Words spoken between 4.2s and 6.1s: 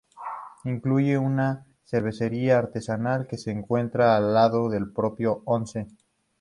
lado del propio onsen.